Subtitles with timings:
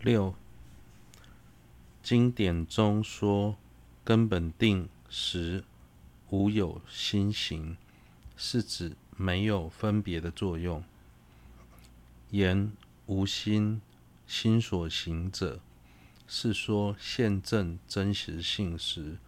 [0.00, 0.34] 六，
[2.02, 3.56] 经典中说
[4.04, 5.64] 根本定时
[6.30, 7.76] 无有心行，
[8.36, 10.84] 是指没有分别的作用。
[12.30, 12.72] 言
[13.06, 13.80] 无心，
[14.26, 15.60] 心所行者，
[16.28, 19.18] 是说现证真实性时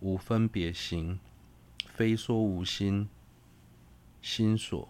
[0.00, 1.20] 无分别行，
[1.94, 3.08] 非说无心。
[4.22, 4.88] 心所。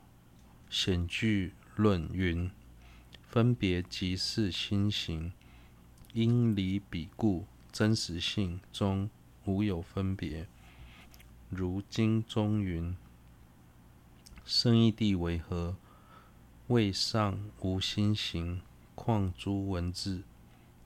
[0.71, 2.51] 显句论云：
[3.35, 5.33] 分别即是心行，
[6.13, 9.11] 因离彼故，真实性中
[9.45, 10.47] 无有分别。
[11.51, 12.97] 如经中云：
[14.45, 15.75] 生义地为何？
[16.69, 18.61] 谓尚无心行，
[18.95, 20.23] 况诸文字。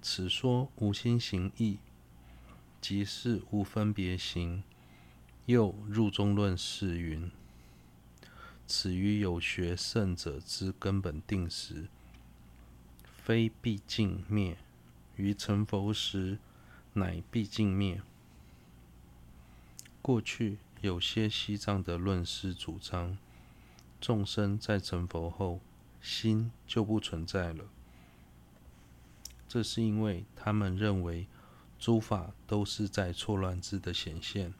[0.00, 1.76] 此说无心行义，
[2.80, 4.62] 即是无分别行。
[5.44, 7.30] 又入中论释云。
[8.66, 11.88] 此于有学圣者之根本定时，
[13.28, 14.56] 非毕竟灭；
[15.16, 16.38] 于成佛时，
[16.94, 18.00] 乃毕竟灭。
[20.00, 23.18] 过去有些西藏的论师主张，
[24.00, 25.60] 众生在成佛后，
[26.00, 27.66] 心就不存在了。
[29.46, 31.26] 这是因为他们认为
[31.78, 34.54] 诸法都是在错乱之的显现，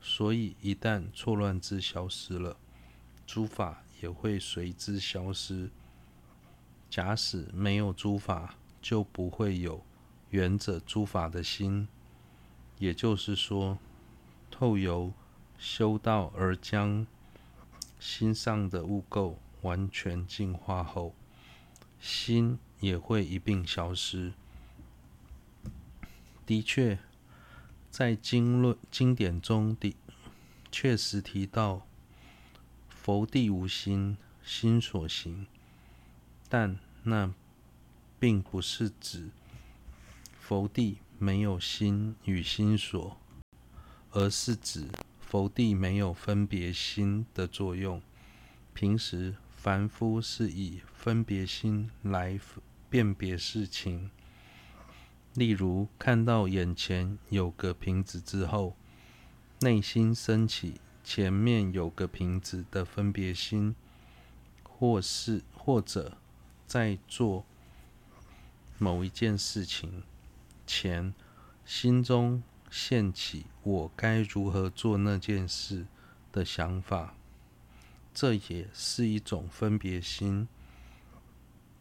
[0.00, 2.56] 所以一旦错乱之消失了，
[3.26, 5.72] 诸法也会随之消失。
[6.94, 9.84] 假使没有诸法，就不会有
[10.30, 11.88] 缘者诸法的心。
[12.78, 13.78] 也就是说，
[14.48, 15.12] 透由
[15.58, 17.04] 修道而将
[17.98, 21.16] 心上的污垢完全净化后，
[21.98, 24.32] 心也会一并消失。
[26.46, 27.00] 的确，
[27.90, 29.96] 在经论经典中的
[30.70, 31.84] 确实提到。
[32.88, 35.46] 佛地无心，心所行，
[36.56, 37.34] 但那
[38.20, 39.30] 并不是指
[40.38, 43.16] 佛地没有心与心所，
[44.12, 44.86] 而是指
[45.20, 48.00] 佛地没有分别心的作用。
[48.72, 52.38] 平时凡夫是以分别心来
[52.88, 54.08] 辨别事情，
[55.34, 58.76] 例如看到眼前有个瓶子之后，
[59.58, 60.80] 内心升起。
[61.02, 63.74] 前面有个瓶子的分别心，
[64.62, 66.16] 或是或者
[66.66, 67.44] 在做
[68.78, 70.02] 某一件事情
[70.66, 71.14] 前，
[71.64, 75.86] 心中现起我该如何做那件事
[76.32, 77.14] 的想法，
[78.12, 80.48] 这也是一种分别心。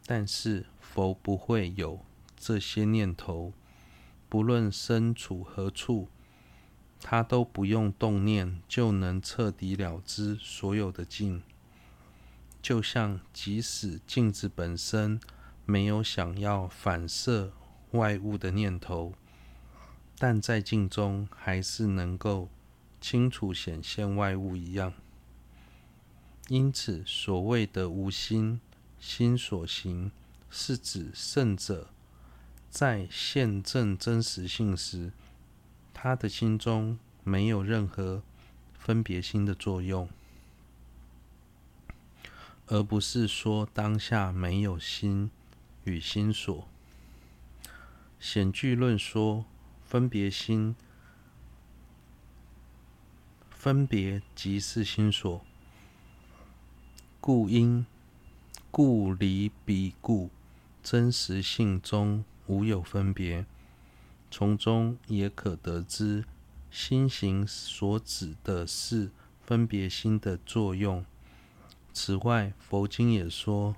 [0.05, 1.99] 但是佛不会有
[2.35, 3.53] 这些念头，
[4.27, 6.09] 不论身处何处。
[7.05, 11.43] 他都不用动念，就能彻底了知所有的境。
[12.63, 15.19] 就像即使镜子本身
[15.65, 17.51] 没有想要反射
[17.91, 19.13] 外物的念头，
[20.17, 22.47] 但在镜中还是能够
[23.01, 24.93] 清楚显现外物一样。
[26.47, 28.61] 因此，所谓的无心，
[28.97, 30.11] 心所行，
[30.49, 31.89] 是指圣者
[32.69, 35.11] 在现证真实性时。
[35.93, 38.23] 他的心中没有任何
[38.73, 40.09] 分别心的作用，
[42.73, 45.29] 而不是说当下没有心
[45.83, 46.67] 与心所。
[48.19, 49.45] 显句论说，
[49.85, 50.75] 分别心，
[53.51, 55.45] 分别即是心所，
[57.21, 57.85] 故因
[58.71, 60.31] 故离彼故，
[60.81, 63.45] 真实性中无有分别。
[64.31, 66.25] 从中也可得知，
[66.71, 69.11] 心行所指的是
[69.43, 71.05] 分别心的作用。
[71.93, 73.75] 此外，佛经也说，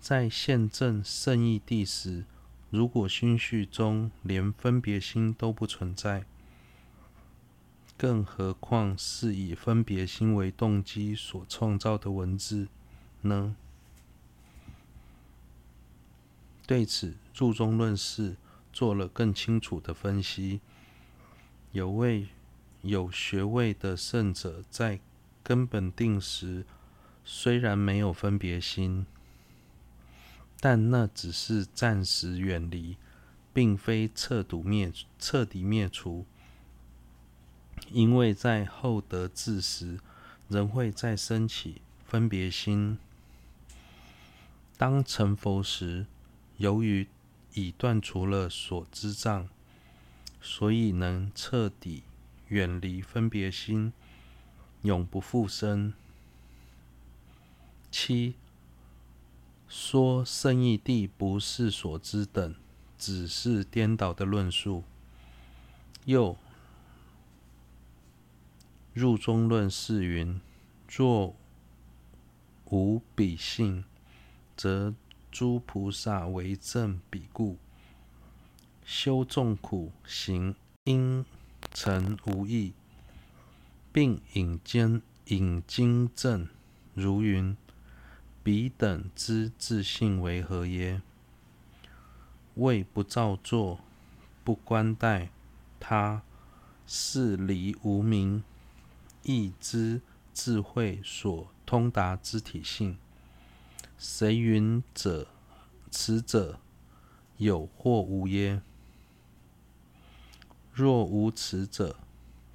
[0.00, 2.24] 在现证胜义地时，
[2.70, 6.24] 如果心绪中连分别心都不存在，
[7.96, 12.68] 更何况是以分别心为动机所创造的文字
[13.22, 13.54] 呢？
[16.66, 18.36] 对此，入中论释
[18.72, 20.60] 做了更清楚的分析。
[21.72, 22.28] 有位
[22.82, 25.00] 有学位的圣者在
[25.42, 26.64] 根本定时，
[27.24, 29.06] 虽然没有分别心，
[30.60, 32.96] 但那只是暂时远离，
[33.52, 36.24] 并非彻底灭彻底灭除。
[37.90, 40.00] 因为在后得智时，
[40.48, 42.98] 仍会再生起分别心。
[44.76, 46.06] 当成佛时，
[46.58, 47.08] 由于
[47.54, 49.48] 已断除了所知障，
[50.40, 52.02] 所以能彻底
[52.48, 53.92] 远离分别心，
[54.82, 55.92] 永不复生。
[57.90, 58.34] 七，
[59.68, 62.54] 说圣义地不是所知等，
[62.98, 64.84] 只是颠倒的论述。
[66.04, 66.36] 又
[68.94, 70.40] 入中论是云：
[70.88, 71.34] 若
[72.70, 73.84] 无彼性，
[74.56, 74.94] 则
[75.30, 77.58] 诸菩萨为证彼故，
[78.84, 80.54] 修众苦行
[80.84, 81.24] 因
[81.72, 82.72] 成无异，
[83.92, 86.48] 并引经引经证，
[86.94, 87.56] 如云。
[88.42, 91.02] 彼等之自性为何耶？
[92.54, 93.80] 谓不造作，
[94.42, 95.28] 不观待
[95.78, 96.22] 他，
[96.86, 98.42] 是离无明
[99.22, 100.00] 意之
[100.32, 102.96] 智慧所通达之体性。
[103.98, 105.26] 谁云者？
[105.90, 106.58] 此者
[107.36, 108.62] 有或无耶？
[110.78, 111.96] 若无此者，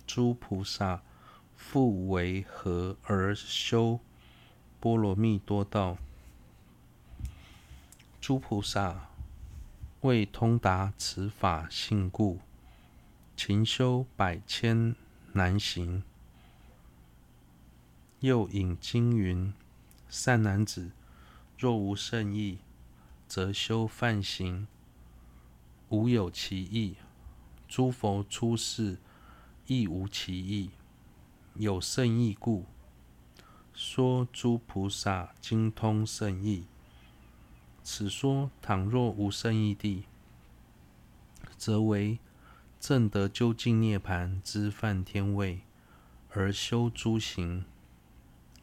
[0.07, 1.01] 诸菩萨
[1.57, 3.99] 复为何而修？
[4.79, 5.97] 波罗蜜多道，
[8.21, 9.09] 诸菩萨
[9.99, 12.39] 为通达此法性故，
[13.35, 14.95] 勤修百千
[15.33, 16.01] 难行。
[18.21, 19.53] 又引经云：
[20.07, 20.91] 善男子，
[21.57, 22.59] 若无圣意，
[23.27, 24.65] 则修梵行，
[25.89, 26.95] 无有其意；
[27.75, 28.99] 诸佛出世，
[29.65, 30.69] 亦无其意。
[31.55, 32.65] 有圣意故。
[33.73, 36.65] 说诸菩萨精通圣意。
[37.81, 40.03] 此说倘若无圣意地，
[41.57, 42.19] 则为
[42.79, 45.61] 证得究竟涅槃之梵天位，
[46.29, 47.65] 而修诸行，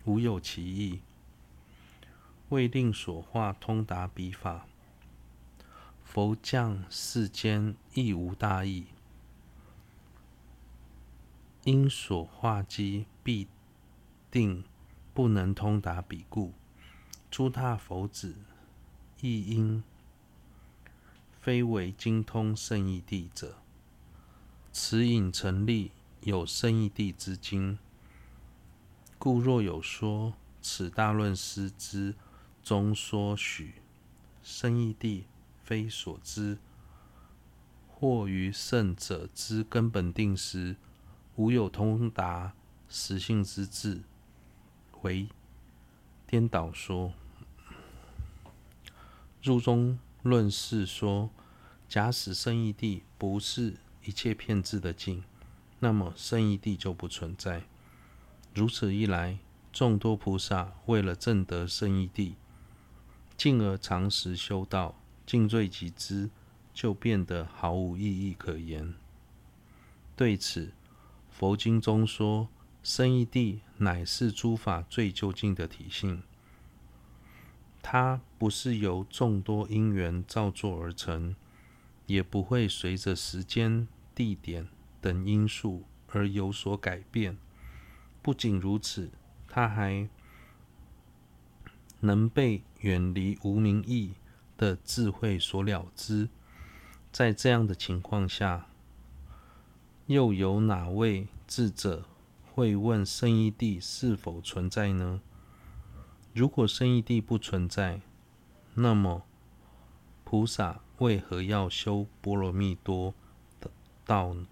[0.04, 1.00] 无有其意。
[2.50, 4.66] 为令所化通达彼法，
[6.04, 8.84] 佛降世间亦无大意。
[11.64, 13.48] 因所化机必
[14.30, 14.64] 定。
[15.12, 16.54] 不能通达彼故，
[17.30, 18.36] 诸大佛子
[19.20, 19.82] 亦应
[21.40, 23.56] 非为精通圣意地者。
[24.72, 25.90] 此引成立
[26.22, 27.76] 有圣意地之经。
[29.18, 32.14] 故若有说此大论师之
[32.62, 33.74] 中说许
[34.42, 35.26] 圣意地
[35.64, 36.56] 非所知，
[37.88, 40.76] 或于圣者之根本定时
[41.40, 42.52] 无有通达
[42.86, 44.02] 实性之智。
[45.00, 45.26] 为
[46.26, 47.14] 颠倒说。
[49.42, 51.30] 入中论是说，
[51.88, 55.24] 假使圣义谛不是一切遍智的境，
[55.78, 57.62] 那么圣义谛就不存在。
[58.54, 59.38] 如此一来，
[59.72, 62.34] 众多菩萨为了证得圣义谛，
[63.38, 64.94] 进而长时修道，
[65.24, 66.28] 尽瘁集资，
[66.74, 68.92] 就变得毫无意义可言。
[70.14, 70.74] 对此，
[71.40, 72.50] 佛经中说。
[72.82, 76.22] 生义地乃是诸法最究竟的体性，
[77.82, 81.36] 它不是由众多因缘造作而成，
[82.06, 84.68] 也不会随着时间、地点
[85.02, 87.36] 等因素而有所改变。
[88.22, 89.10] 不仅如此，
[89.46, 90.08] 它还
[92.00, 94.14] 能被远离无名义
[94.56, 96.30] 的智慧所了知。
[97.12, 98.69] 在这样的情况下，
[100.10, 102.04] 又有哪位智者？
[102.52, 105.20] 会问圣义地是否存在呢？
[106.34, 108.00] 如果圣义地不存在，
[108.74, 109.22] 那么
[110.24, 113.14] 菩萨为何要修波罗蜜多
[113.60, 113.70] 的
[114.04, 114.48] 道呢？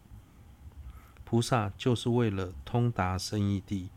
[1.25, 3.91] 菩萨就是为了通达圣义地，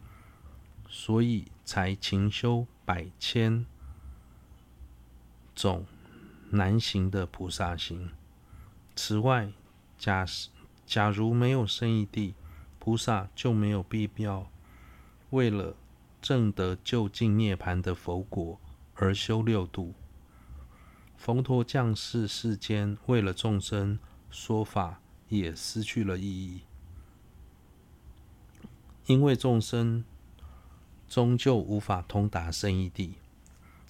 [0.90, 3.68] 所以才勤修百千
[5.54, 5.86] 种
[6.50, 8.10] 难行的菩萨行。
[8.96, 9.54] 此外，
[10.00, 10.50] 假使
[10.92, 12.34] 假如没有生意地，
[12.78, 14.52] 菩萨就没有必要
[15.30, 15.74] 为了
[16.22, 18.60] 证得究竟涅槃的佛果
[18.96, 19.94] 而修六度。
[21.16, 23.98] 佛陀降世世间，为了众生
[24.30, 26.64] 说法，也失去了意义，
[29.06, 30.04] 因为众生
[31.08, 33.16] 终究无法通达生意地，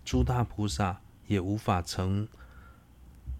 [0.05, 2.27] 诸大菩萨也无法成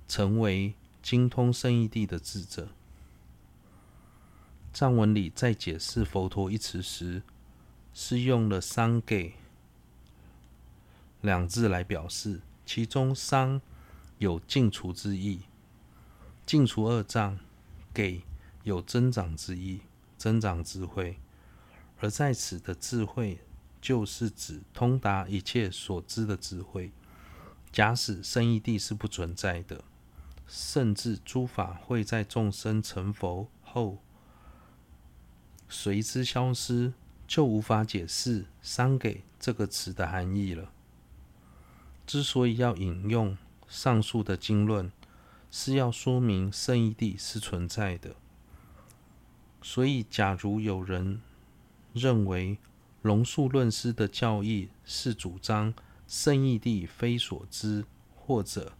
[0.07, 2.69] 成为精通生意地的智者。
[4.73, 7.23] 藏文里在解释“佛陀”一词时，
[7.93, 9.33] 是用了“三给”
[11.21, 13.61] 两字来表示，其中“三”
[14.17, 15.41] 有尽除之意，
[16.45, 17.35] 尽除二障
[17.93, 18.23] ；“给”
[18.63, 19.81] 有增长之意，
[20.17, 21.17] 增长智慧。
[21.99, 23.39] 而在此的智慧，
[23.81, 26.91] 就是指通达一切所知的智慧。
[27.71, 29.83] 假使生义地是不存在的，
[30.47, 33.99] 甚至诸法会在众生成佛后，
[35.83, 36.93] 随之消失，
[37.27, 40.71] 就无法解释“桑给”这个词的含义了。
[42.05, 43.35] 之所以要引用
[43.67, 44.91] 上述的经论，
[45.49, 48.15] 是要说明圣义地是存在的。
[49.63, 51.19] 所以，假如有人
[51.93, 52.59] 认为
[53.01, 55.73] 龙树论师的教义是主张
[56.07, 57.85] 圣义地非所知，
[58.15, 58.73] 或者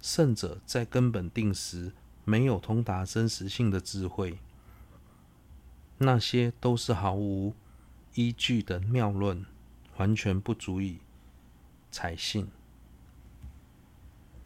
[0.00, 1.92] 圣者在根本定时
[2.24, 4.38] 没有通达真实性的智慧，
[5.98, 7.54] 那些都是毫无
[8.14, 9.44] 依据的谬论，
[9.96, 10.98] 完全不足以
[11.90, 12.48] 采信。